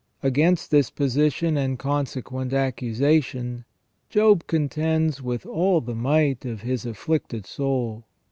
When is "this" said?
0.71-0.89